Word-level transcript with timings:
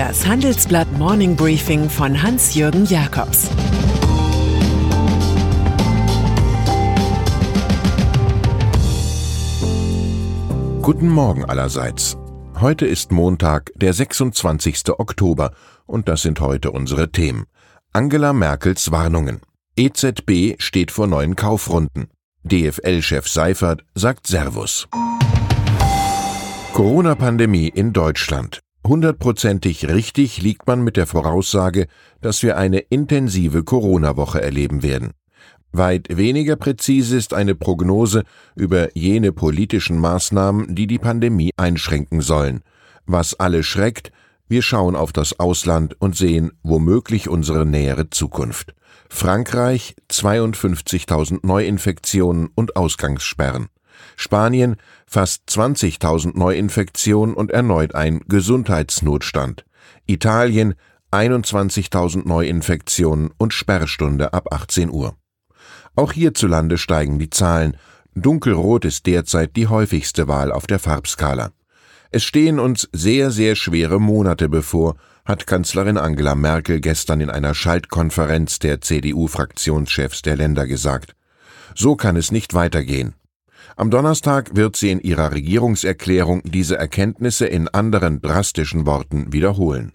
Das 0.00 0.26
Handelsblatt 0.26 0.90
Morning 0.96 1.36
Briefing 1.36 1.90
von 1.90 2.22
Hans-Jürgen 2.22 2.86
Jakobs 2.86 3.50
Guten 10.80 11.06
Morgen 11.06 11.44
allerseits. 11.44 12.16
Heute 12.58 12.86
ist 12.86 13.12
Montag, 13.12 13.72
der 13.76 13.92
26. 13.92 14.88
Oktober, 14.98 15.52
und 15.84 16.08
das 16.08 16.22
sind 16.22 16.40
heute 16.40 16.70
unsere 16.70 17.12
Themen. 17.12 17.44
Angela 17.92 18.32
Merkels 18.32 18.90
Warnungen. 18.90 19.42
EZB 19.76 20.54
steht 20.56 20.92
vor 20.92 21.08
neuen 21.08 21.36
Kaufrunden. 21.36 22.08
DFL-Chef 22.44 23.28
Seifert 23.28 23.84
sagt 23.94 24.26
Servus. 24.26 24.88
Corona-Pandemie 26.72 27.68
in 27.68 27.92
Deutschland. 27.92 28.60
Hundertprozentig 28.86 29.88
richtig 29.88 30.42
liegt 30.42 30.66
man 30.66 30.82
mit 30.82 30.96
der 30.96 31.06
Voraussage, 31.06 31.86
dass 32.20 32.42
wir 32.42 32.56
eine 32.56 32.78
intensive 32.78 33.62
Corona-Woche 33.62 34.40
erleben 34.40 34.82
werden. 34.82 35.12
Weit 35.72 36.16
weniger 36.16 36.56
präzise 36.56 37.16
ist 37.16 37.32
eine 37.32 37.54
Prognose 37.54 38.24
über 38.56 38.96
jene 38.96 39.32
politischen 39.32 39.98
Maßnahmen, 39.98 40.74
die 40.74 40.86
die 40.86 40.98
Pandemie 40.98 41.52
einschränken 41.56 42.20
sollen. 42.20 42.62
Was 43.06 43.38
alle 43.38 43.62
schreckt, 43.62 44.10
wir 44.48 44.62
schauen 44.62 44.96
auf 44.96 45.12
das 45.12 45.38
Ausland 45.38 45.94
und 46.00 46.16
sehen 46.16 46.50
womöglich 46.64 47.28
unsere 47.28 47.64
nähere 47.64 48.10
Zukunft. 48.10 48.74
Frankreich 49.08 49.94
52.000 50.10 51.46
Neuinfektionen 51.46 52.48
und 52.54 52.74
Ausgangssperren. 52.74 53.68
Spanien 54.16 54.76
fast 55.06 55.42
20.000 55.48 56.38
Neuinfektionen 56.38 57.34
und 57.34 57.50
erneut 57.50 57.94
ein 57.94 58.20
Gesundheitsnotstand. 58.28 59.64
Italien 60.06 60.74
21.000 61.12 62.26
Neuinfektionen 62.26 63.30
und 63.36 63.52
Sperrstunde 63.52 64.32
ab 64.32 64.52
18 64.52 64.90
Uhr. 64.90 65.16
Auch 65.96 66.12
hierzulande 66.12 66.78
steigen 66.78 67.18
die 67.18 67.30
Zahlen. 67.30 67.76
Dunkelrot 68.14 68.84
ist 68.84 69.06
derzeit 69.06 69.56
die 69.56 69.66
häufigste 69.66 70.28
Wahl 70.28 70.52
auf 70.52 70.66
der 70.66 70.78
Farbskala. 70.78 71.50
Es 72.12 72.24
stehen 72.24 72.58
uns 72.58 72.88
sehr, 72.92 73.30
sehr 73.30 73.54
schwere 73.54 74.00
Monate 74.00 74.48
bevor, 74.48 74.96
hat 75.24 75.46
Kanzlerin 75.46 75.96
Angela 75.96 76.34
Merkel 76.34 76.80
gestern 76.80 77.20
in 77.20 77.30
einer 77.30 77.54
Schaltkonferenz 77.54 78.58
der 78.58 78.80
CDU-Fraktionschefs 78.80 80.22
der 80.22 80.36
Länder 80.36 80.66
gesagt. 80.66 81.14
So 81.76 81.94
kann 81.94 82.16
es 82.16 82.32
nicht 82.32 82.52
weitergehen. 82.54 83.14
Am 83.80 83.90
Donnerstag 83.90 84.56
wird 84.56 84.76
sie 84.76 84.90
in 84.90 85.00
ihrer 85.00 85.32
Regierungserklärung 85.32 86.42
diese 86.44 86.76
Erkenntnisse 86.76 87.46
in 87.46 87.66
anderen 87.66 88.20
drastischen 88.20 88.84
Worten 88.84 89.32
wiederholen. 89.32 89.92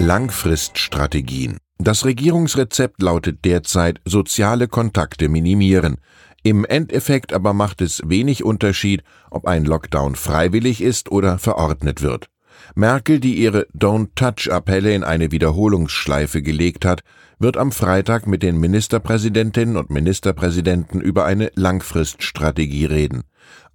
Langfriststrategien. 0.00 1.58
Das 1.78 2.04
Regierungsrezept 2.04 3.00
lautet 3.00 3.44
derzeit 3.44 4.00
soziale 4.04 4.66
Kontakte 4.66 5.28
minimieren. 5.28 5.98
Im 6.42 6.64
Endeffekt 6.64 7.32
aber 7.32 7.52
macht 7.52 7.80
es 7.80 8.02
wenig 8.04 8.42
Unterschied, 8.42 9.04
ob 9.30 9.46
ein 9.46 9.64
Lockdown 9.64 10.16
freiwillig 10.16 10.80
ist 10.80 11.12
oder 11.12 11.38
verordnet 11.38 12.02
wird. 12.02 12.26
Merkel, 12.74 13.20
die 13.20 13.34
ihre 13.34 13.66
Don't 13.76 14.08
Touch-Appelle 14.14 14.94
in 14.94 15.04
eine 15.04 15.30
Wiederholungsschleife 15.30 16.42
gelegt 16.42 16.84
hat, 16.84 17.02
wird 17.38 17.56
am 17.56 17.72
Freitag 17.72 18.26
mit 18.26 18.42
den 18.42 18.58
Ministerpräsidentinnen 18.58 19.76
und 19.76 19.90
Ministerpräsidenten 19.90 21.00
über 21.00 21.24
eine 21.24 21.50
Langfriststrategie 21.54 22.86
reden. 22.86 23.24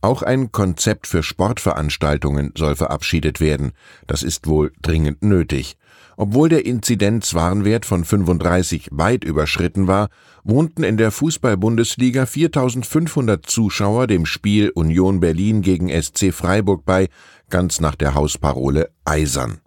Auch 0.02 0.24
ein 0.24 0.52
Konzept 0.52 1.06
für 1.06 1.22
Sportveranstaltungen 1.22 2.54
soll 2.58 2.76
verabschiedet 2.76 3.40
werden. 3.40 3.74
Das 4.08 4.24
ist 4.24 4.48
wohl 4.48 4.72
dringend 4.82 5.22
nötig. 5.22 5.78
Obwohl 6.22 6.50
der 6.50 6.68
Inzidenzwarnwert 6.68 7.84
von 7.84 8.06
35 8.06 8.90
weit 8.92 9.24
überschritten 9.24 9.88
war, 9.88 10.10
wohnten 10.44 10.84
in 10.84 10.96
der 10.96 11.10
Fußball-Bundesliga 11.10 12.28
4500 12.28 13.44
Zuschauer 13.44 14.06
dem 14.06 14.28
Spiel 14.28 14.70
Union 14.70 15.20
Berlin 15.20 15.64
gegen 15.64 15.90
SC 15.90 16.32
Freiburg 16.32 16.86
bei, 16.86 17.08
ganz 17.50 17.82
nach 17.82 17.96
der 17.96 18.14
Hausparole 18.14 18.92
Eisern. 19.04 19.62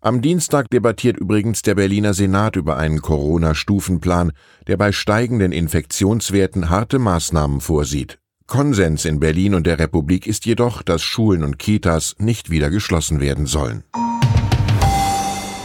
Am 0.00 0.20
Dienstag 0.20 0.68
debattiert 0.68 1.16
übrigens 1.16 1.62
der 1.62 1.76
Berliner 1.76 2.12
Senat 2.12 2.56
über 2.56 2.76
einen 2.76 3.00
Corona-Stufenplan, 3.00 4.32
der 4.66 4.78
bei 4.78 4.90
steigenden 4.90 5.52
Infektionswerten 5.52 6.70
harte 6.70 6.98
Maßnahmen 6.98 7.60
vorsieht. 7.60 8.18
Konsens 8.48 9.04
in 9.04 9.20
Berlin 9.20 9.54
und 9.54 9.64
der 9.64 9.78
Republik 9.78 10.26
ist 10.26 10.44
jedoch, 10.44 10.82
dass 10.82 11.02
Schulen 11.02 11.44
und 11.44 11.60
Kitas 11.60 12.16
nicht 12.18 12.50
wieder 12.50 12.68
geschlossen 12.68 13.20
werden 13.20 13.46
sollen. 13.46 13.84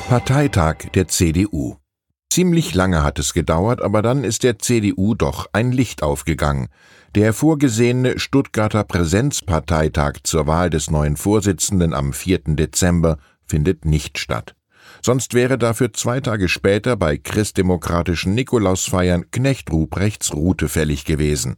Parteitag 0.09 0.91
der 0.93 1.07
CDU. 1.07 1.77
Ziemlich 2.29 2.75
lange 2.75 3.03
hat 3.03 3.19
es 3.19 3.33
gedauert, 3.33 3.81
aber 3.81 4.01
dann 4.01 4.23
ist 4.23 4.43
der 4.43 4.59
CDU 4.59 5.15
doch 5.15 5.47
ein 5.53 5.71
Licht 5.71 6.03
aufgegangen. 6.03 6.67
Der 7.15 7.33
vorgesehene 7.33 8.19
Stuttgarter 8.19 8.83
Präsenzparteitag 8.83 10.19
zur 10.23 10.45
Wahl 10.45 10.69
des 10.69 10.91
neuen 10.91 11.15
Vorsitzenden 11.15 11.93
am 11.93 12.11
4. 12.11 12.41
Dezember 12.47 13.17
findet 13.45 13.85
nicht 13.85 14.19
statt. 14.19 14.55
Sonst 15.01 15.33
wäre 15.33 15.57
dafür 15.57 15.93
zwei 15.93 16.19
Tage 16.19 16.49
später 16.49 16.95
bei 16.97 17.17
christdemokratischen 17.17 18.35
Nikolausfeiern 18.35 19.31
Knecht 19.31 19.71
Ruprechts 19.71 20.33
Route 20.33 20.67
fällig 20.69 21.05
gewesen. 21.05 21.55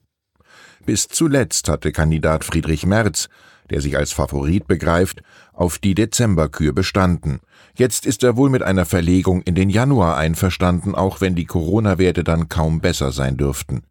Bis 0.86 1.08
zuletzt 1.08 1.68
hatte 1.68 1.92
Kandidat 1.92 2.44
Friedrich 2.44 2.86
Merz, 2.86 3.28
der 3.72 3.82
sich 3.82 3.98
als 3.98 4.12
Favorit 4.12 4.68
begreift, 4.68 5.24
auf 5.54 5.80
die 5.80 5.96
Dezemberkür 5.96 6.74
bestanden. 6.74 7.40
Jetzt 7.76 8.06
ist 8.06 8.24
er 8.24 8.38
wohl 8.38 8.52
mit 8.52 8.62
einer 8.62 8.86
Verlegung 8.86 9.42
in 9.42 9.56
den 9.56 9.70
Januar 9.70 10.18
einverstanden, 10.18 10.94
auch 10.94 11.22
wenn 11.22 11.34
die 11.36 11.46
Corona-Werte 11.46 12.24
dann 12.24 12.50
kaum 12.50 12.82
besser 12.82 13.12
sein 13.12 13.38
dürften. 13.38 13.82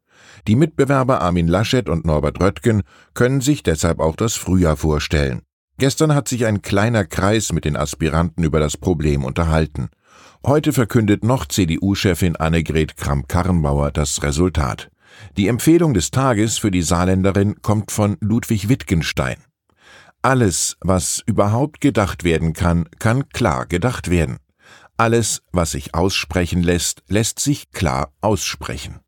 Die 0.47 0.56
Mitbewerber 0.56 1.21
Armin 1.21 1.49
Laschet 1.49 1.88
und 1.88 2.04
Norbert 2.04 2.41
Röttgen 2.41 2.83
können 3.15 3.41
sich 3.41 3.62
deshalb 3.62 3.99
auch 3.99 4.15
das 4.15 4.34
Frühjahr 4.34 4.77
vorstellen. 4.77 5.43
Gestern 5.78 6.15
hat 6.15 6.28
sich 6.28 6.47
ein 6.47 6.62
kleiner 6.62 7.04
Kreis 7.04 7.53
mit 7.53 7.65
den 7.65 7.77
Aspiranten 7.77 8.44
über 8.44 8.60
das 8.60 8.77
Problem 8.77 9.25
unterhalten. 9.25 9.88
Heute 10.47 10.72
verkündet 10.72 11.25
noch 11.25 11.47
CDU-Chefin 11.47 12.37
Annegret 12.37 12.97
Kramp-Karrenbauer 12.97 13.91
das 13.91 14.22
Resultat. 14.22 14.91
Die 15.37 15.49
Empfehlung 15.49 15.95
des 15.95 16.11
Tages 16.11 16.59
für 16.59 16.71
die 16.71 16.83
Saarländerin 16.83 17.61
kommt 17.63 17.91
von 17.91 18.17
Ludwig 18.21 18.69
Wittgenstein. 18.69 19.37
Alles, 20.23 20.77
was 20.81 21.23
überhaupt 21.27 21.81
gedacht 21.81 22.25
werden 22.25 22.53
kann, 22.55 22.89
kann 22.99 23.29
klar 23.29 23.67
gedacht 23.67 24.11
werden. 24.11 24.39
Alles, 24.97 25.43
was 25.53 25.73
sich 25.73 25.95
aussprechen 25.95 26.63
lässt, 26.63 27.03
lässt 27.09 27.41
sich 27.41 27.71
klar 27.73 28.13
aussprechen. 28.21 29.01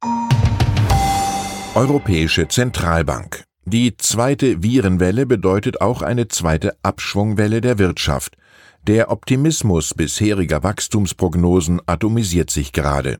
Europäische 1.74 2.48
Zentralbank. 2.48 3.44
Die 3.64 3.96
zweite 3.96 4.62
Virenwelle 4.62 5.26
bedeutet 5.26 5.80
auch 5.80 6.02
eine 6.02 6.28
zweite 6.28 6.76
Abschwungwelle 6.82 7.60
der 7.60 7.78
Wirtschaft. 7.78 8.36
Der 8.82 9.10
Optimismus 9.10 9.94
bisheriger 9.94 10.62
Wachstumsprognosen 10.62 11.80
atomisiert 11.86 12.50
sich 12.50 12.72
gerade. 12.72 13.18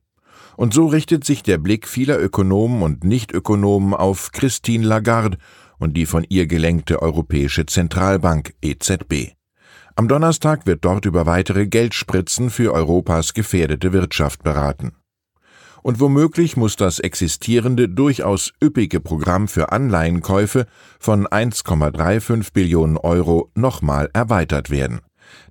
Und 0.57 0.73
so 0.73 0.87
richtet 0.87 1.25
sich 1.25 1.43
der 1.43 1.59
Blick 1.59 1.87
vieler 1.87 2.19
Ökonomen 2.19 2.83
und 2.83 3.05
Nichtökonomen 3.05 3.95
auf 3.95 4.33
Christine 4.33 4.87
Lagarde 4.87 5.39
und 5.79 5.97
die 5.97 6.07
von 6.07 6.25
ihr 6.29 6.47
gelenkte 6.47 7.03
Europäische 7.03 7.67
Zentralbank 7.67 8.55
EZB. 8.63 9.33
Am 9.95 10.09
Donnerstag 10.09 10.67
wird 10.67 10.85
dort 10.85 11.07
über 11.07 11.27
weitere 11.27 11.67
Geldspritzen 11.67 12.51
für 12.51 12.73
Europas 12.73 13.35
gefährdete 13.35 13.93
Wirtschaft 13.93 14.43
beraten. 14.43 14.93
Und 15.83 16.01
womöglich 16.01 16.57
muss 16.57 16.77
das 16.77 16.99
existierende 16.99 17.89
durchaus 17.89 18.53
üppige 18.63 19.01
Programm 19.01 19.47
für 19.49 19.73
Anleihenkäufe 19.73 20.67
von 20.99 21.27
1,35 21.27 22.53
Billionen 22.53 22.97
Euro 22.97 23.51
nochmal 23.55 24.11
erweitert 24.13 24.69
werden. 24.71 25.01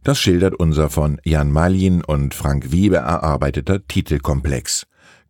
Das 0.04 0.20
schildert 0.20 0.56
unser 0.56 0.90
von 0.90 1.20
Jan 1.24 1.52
Malin 1.52 2.04
und 2.04 2.34
Frank 2.34 2.72
Wiebe 2.72 2.98
erarbeiteter 2.98 3.88
Titelkomplex. 3.88 4.86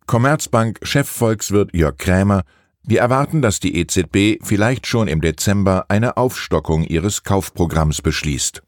Commerzbank-Chefvolkswirt 0.06 1.74
Jörg 1.74 1.96
Krämer 1.98 2.44
wir 2.88 3.00
erwarten, 3.00 3.42
dass 3.42 3.58
die 3.58 3.76
EZB 3.80 4.38
vielleicht 4.44 4.86
schon 4.86 5.08
im 5.08 5.20
Dezember 5.20 5.86
eine 5.88 6.16
Aufstockung 6.16 6.84
ihres 6.84 7.24
Kaufprogramms 7.24 8.00
beschließt. 8.00 8.62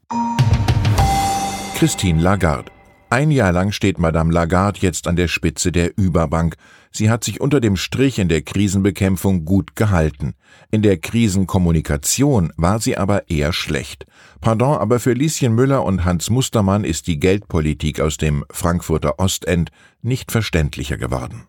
Christine 1.77 2.21
Lagarde. 2.21 2.69
Ein 3.09 3.31
Jahr 3.31 3.53
lang 3.53 3.71
steht 3.71 3.97
Madame 3.97 4.33
Lagarde 4.33 4.81
jetzt 4.81 5.07
an 5.07 5.15
der 5.15 5.29
Spitze 5.29 5.71
der 5.71 5.97
Überbank. 5.97 6.57
Sie 6.91 7.09
hat 7.09 7.23
sich 7.23 7.39
unter 7.39 7.59
dem 7.59 7.75
Strich 7.75 8.19
in 8.19 8.29
der 8.29 8.41
Krisenbekämpfung 8.41 9.45
gut 9.45 9.75
gehalten. 9.75 10.33
In 10.71 10.81
der 10.81 10.97
Krisenkommunikation 10.97 12.51
war 12.57 12.79
sie 12.79 12.97
aber 12.97 13.29
eher 13.29 13.53
schlecht. 13.53 14.05
Pardon, 14.41 14.77
aber 14.77 14.99
für 14.99 15.13
Lieschen 15.13 15.53
Müller 15.53 15.83
und 15.83 16.03
Hans 16.03 16.29
Mustermann 16.29 16.83
ist 16.83 17.07
die 17.07 17.19
Geldpolitik 17.19 17.99
aus 17.99 18.17
dem 18.17 18.43
Frankfurter 18.51 19.19
Ostend 19.19 19.71
nicht 20.01 20.31
verständlicher 20.31 20.97
geworden. 20.97 21.43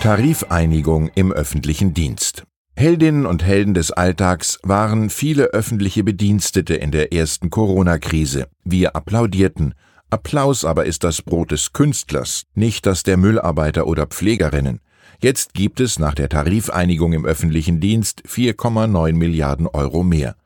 Tarifeinigung 0.00 1.10
im 1.14 1.32
öffentlichen 1.32 1.94
Dienst. 1.94 2.44
Heldinnen 2.74 3.26
und 3.26 3.44
Helden 3.44 3.74
des 3.74 3.92
Alltags 3.92 4.58
waren 4.62 5.10
viele 5.10 5.44
öffentliche 5.44 6.02
Bedienstete 6.02 6.74
in 6.74 6.90
der 6.90 7.12
ersten 7.12 7.50
Corona-Krise. 7.50 8.48
Wir 8.64 8.96
applaudierten. 8.96 9.74
Applaus 10.12 10.66
aber 10.66 10.84
ist 10.84 11.04
das 11.04 11.22
Brot 11.22 11.52
des 11.52 11.72
Künstlers, 11.72 12.42
nicht 12.54 12.84
das 12.84 13.02
der 13.02 13.16
Müllarbeiter 13.16 13.86
oder 13.86 14.04
Pflegerinnen. 14.04 14.80
Jetzt 15.22 15.54
gibt 15.54 15.80
es 15.80 15.98
nach 15.98 16.14
der 16.14 16.28
Tarifeinigung 16.28 17.14
im 17.14 17.24
öffentlichen 17.24 17.80
Dienst 17.80 18.22
4,9 18.28 19.14
Milliarden 19.14 19.66
Euro 19.66 20.02
mehr. 20.02 20.36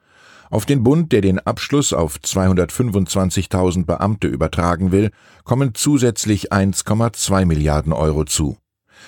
Auf 0.50 0.66
den 0.66 0.84
Bund, 0.84 1.10
der 1.10 1.20
den 1.20 1.40
Abschluss 1.40 1.92
auf 1.92 2.18
225.000 2.18 3.86
Beamte 3.86 4.28
übertragen 4.28 4.92
will, 4.92 5.10
kommen 5.42 5.74
zusätzlich 5.74 6.52
1,2 6.52 7.44
Milliarden 7.44 7.92
Euro 7.92 8.22
zu. 8.22 8.58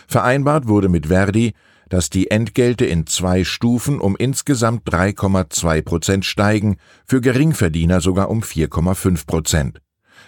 Vereinbart 0.08 0.66
wurde 0.66 0.88
mit 0.88 1.06
Verdi, 1.06 1.52
dass 1.88 2.10
die 2.10 2.32
Entgelte 2.32 2.84
in 2.84 3.06
zwei 3.06 3.44
Stufen 3.44 4.00
um 4.00 4.16
insgesamt 4.16 4.92
3,2 4.92 5.82
Prozent 5.82 6.24
steigen, 6.24 6.78
für 7.06 7.20
Geringverdiener 7.20 8.00
sogar 8.00 8.28
um 8.28 8.40
4,5 8.40 9.24
Prozent. 9.24 9.80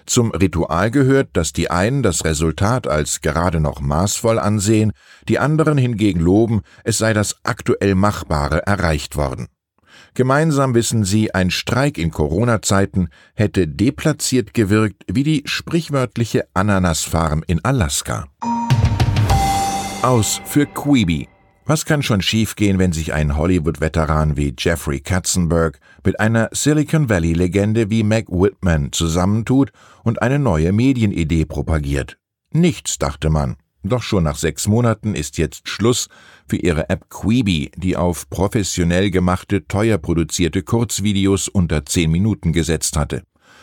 Zum 0.06 0.30
Ritual 0.32 0.90
gehört, 0.90 1.30
dass 1.34 1.52
die 1.52 1.70
einen 1.70 2.02
das 2.02 2.24
Resultat 2.24 2.86
als 2.86 3.20
gerade 3.20 3.60
noch 3.60 3.80
maßvoll 3.80 4.38
ansehen, 4.38 4.92
die 5.28 5.38
anderen 5.38 5.78
hingegen 5.78 6.20
loben, 6.20 6.62
es 6.84 6.98
sei 6.98 7.12
das 7.12 7.36
aktuell 7.44 7.94
Machbare 7.94 8.66
erreicht 8.66 9.16
worden. 9.16 9.48
Gemeinsam 10.14 10.74
wissen 10.74 11.04
sie, 11.04 11.34
ein 11.34 11.50
Streik 11.50 11.96
in 11.96 12.10
Corona-Zeiten 12.10 13.08
hätte 13.34 13.68
deplatziert 13.68 14.54
gewirkt 14.54 15.04
wie 15.06 15.22
die 15.22 15.42
sprichwörtliche 15.46 16.48
Ananasfarm 16.52 17.44
in 17.46 17.64
Alaska. 17.64 18.26
Aus 20.02 20.40
für 20.44 20.66
Queeby. 20.66 21.28
Was 21.70 21.84
kann 21.84 22.02
schon 22.02 22.20
schiefgehen, 22.20 22.80
wenn 22.80 22.90
sich 22.92 23.12
ein 23.12 23.36
Hollywood-Veteran 23.36 24.36
wie 24.36 24.52
Jeffrey 24.58 24.98
Katzenberg 24.98 25.78
mit 26.04 26.18
einer 26.18 26.48
Silicon 26.50 27.08
Valley-Legende 27.08 27.90
wie 27.90 28.02
Meg 28.02 28.28
Whitman 28.28 28.90
zusammentut 28.90 29.70
und 30.02 30.20
eine 30.20 30.40
neue 30.40 30.72
Medienidee 30.72 31.44
propagiert? 31.44 32.18
Nichts, 32.52 32.98
dachte 32.98 33.30
man. 33.30 33.54
Doch 33.84 34.02
schon 34.02 34.24
nach 34.24 34.34
sechs 34.34 34.66
Monaten 34.66 35.14
ist 35.14 35.38
jetzt 35.38 35.68
Schluss 35.68 36.08
für 36.48 36.56
ihre 36.56 36.90
App 36.90 37.08
Queeby, 37.08 37.70
die 37.76 37.96
auf 37.96 38.28
professionell 38.28 39.12
gemachte, 39.12 39.68
teuer 39.68 39.98
produzierte 39.98 40.64
Kurzvideos 40.64 41.46
unter 41.46 41.86
zehn 41.86 42.10
Minuten 42.10 42.52
gesetzt 42.52 42.96
hatte. 42.96 43.22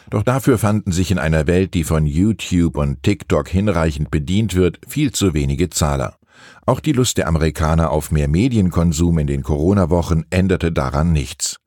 Doch 0.10 0.24
dafür 0.24 0.58
fanden 0.58 0.94
sich 0.94 1.12
in 1.12 1.20
einer 1.20 1.46
Welt, 1.46 1.74
die 1.74 1.84
von 1.84 2.06
YouTube 2.06 2.78
und 2.78 3.04
TikTok 3.04 3.50
hinreichend 3.50 4.12
bedient 4.12 4.56
wird, 4.56 4.80
viel 4.88 5.12
zu 5.12 5.34
wenige 5.34 5.70
Zahler. 5.70 6.18
Auch 6.66 6.80
die 6.80 6.92
Lust 6.92 7.18
der 7.18 7.28
Amerikaner 7.28 7.92
auf 7.92 8.12
mehr 8.12 8.28
Medienkonsum 8.28 9.20
in 9.20 9.28
den 9.28 9.44
Corona-Wochen 9.44 10.24
änderte 10.30 10.72
daran 10.72 11.12
nichts. 11.14 11.58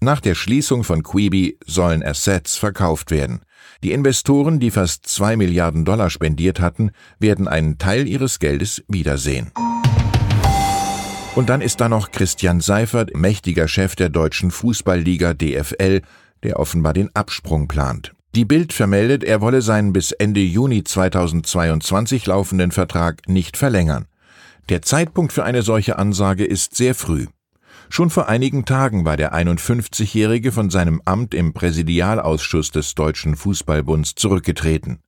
Nach 0.00 0.20
der 0.20 0.34
Schließung 0.34 0.84
von 0.84 1.02
Quibi 1.02 1.58
sollen 1.66 2.04
Assets 2.04 2.56
verkauft 2.56 3.10
werden. 3.10 3.40
Die 3.82 3.92
Investoren, 3.92 4.58
die 4.58 4.70
fast 4.70 5.06
zwei 5.06 5.36
Milliarden 5.36 5.84
Dollar 5.84 6.10
spendiert 6.10 6.60
hatten, 6.60 6.90
werden 7.18 7.48
einen 7.48 7.78
Teil 7.78 8.06
ihres 8.06 8.38
Geldes 8.38 8.84
wiedersehen. 8.88 9.52
Und 11.36 11.48
dann 11.50 11.60
ist 11.60 11.80
da 11.80 11.88
noch 11.88 12.10
Christian 12.10 12.60
Seifert, 12.60 13.14
mächtiger 13.16 13.68
Chef 13.68 13.94
der 13.94 14.08
deutschen 14.08 14.50
Fußballliga 14.50 15.34
DFL, 15.34 16.02
der 16.42 16.58
offenbar 16.58 16.94
den 16.94 17.14
Absprung 17.14 17.68
plant. 17.68 18.12
Die 18.34 18.44
Bild 18.44 18.72
vermeldet, 18.72 19.22
er 19.22 19.40
wolle 19.40 19.62
seinen 19.62 19.92
bis 19.92 20.10
Ende 20.10 20.40
Juni 20.40 20.82
2022 20.82 22.26
laufenden 22.26 22.72
Vertrag 22.72 23.28
nicht 23.28 23.56
verlängern. 23.56 24.07
Der 24.68 24.82
Zeitpunkt 24.82 25.32
für 25.32 25.44
eine 25.44 25.62
solche 25.62 25.98
Ansage 25.98 26.44
ist 26.44 26.76
sehr 26.76 26.94
früh. 26.94 27.26
Schon 27.88 28.10
vor 28.10 28.28
einigen 28.28 28.66
Tagen 28.66 29.06
war 29.06 29.16
der 29.16 29.32
51-Jährige 29.32 30.52
von 30.52 30.68
seinem 30.68 31.00
Amt 31.06 31.32
im 31.32 31.54
Präsidialausschuss 31.54 32.70
des 32.70 32.94
Deutschen 32.94 33.34
Fußballbunds 33.34 34.14
zurückgetreten. 34.14 35.00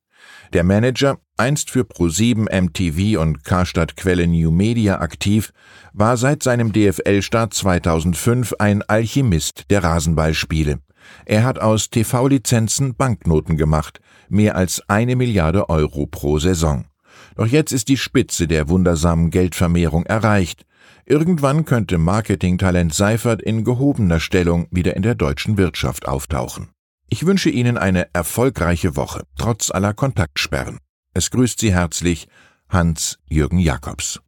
Der 0.54 0.64
Manager, 0.64 1.18
einst 1.36 1.70
für 1.70 1.82
Pro7 1.82 2.48
MTV 2.50 3.20
und 3.20 3.44
Karstadt 3.44 3.96
Quelle 3.96 4.26
New 4.26 4.50
Media 4.50 5.00
aktiv, 5.00 5.52
war 5.92 6.16
seit 6.16 6.42
seinem 6.42 6.72
DFL-Start 6.72 7.52
2005 7.52 8.54
ein 8.58 8.82
Alchemist 8.82 9.66
der 9.68 9.84
Rasenballspiele. 9.84 10.80
Er 11.26 11.44
hat 11.44 11.58
aus 11.58 11.90
TV-Lizenzen 11.90 12.94
Banknoten 12.94 13.56
gemacht, 13.58 14.00
mehr 14.28 14.56
als 14.56 14.82
eine 14.88 15.16
Milliarde 15.16 15.68
Euro 15.68 16.06
pro 16.06 16.38
Saison. 16.38 16.89
Doch 17.36 17.46
jetzt 17.46 17.72
ist 17.72 17.88
die 17.88 17.96
Spitze 17.96 18.46
der 18.46 18.68
wundersamen 18.68 19.30
Geldvermehrung 19.30 20.04
erreicht. 20.06 20.64
Irgendwann 21.06 21.64
könnte 21.64 21.98
Marketingtalent 21.98 22.94
Seifert 22.94 23.42
in 23.42 23.64
gehobener 23.64 24.20
Stellung 24.20 24.66
wieder 24.70 24.96
in 24.96 25.02
der 25.02 25.14
deutschen 25.14 25.56
Wirtschaft 25.56 26.06
auftauchen. 26.06 26.68
Ich 27.08 27.26
wünsche 27.26 27.50
Ihnen 27.50 27.76
eine 27.76 28.08
erfolgreiche 28.12 28.94
Woche, 28.94 29.24
trotz 29.36 29.70
aller 29.70 29.94
Kontaktsperren. 29.94 30.78
Es 31.12 31.30
grüßt 31.32 31.58
Sie 31.58 31.74
herzlich 31.74 32.28
Hans-Jürgen 32.68 33.58
Jakobs. 33.58 34.20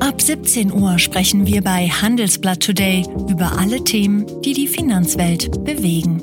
Ab 0.00 0.20
17 0.20 0.72
Uhr 0.72 0.98
sprechen 0.98 1.46
wir 1.46 1.62
bei 1.62 1.88
Handelsblatt 1.88 2.60
Today 2.60 3.06
über 3.28 3.56
alle 3.58 3.84
Themen, 3.84 4.26
die 4.42 4.54
die 4.54 4.66
Finanzwelt 4.66 5.64
bewegen. 5.64 6.22